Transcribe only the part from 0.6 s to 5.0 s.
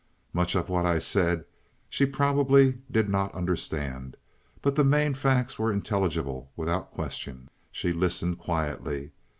what I said, she probably did not understand, but the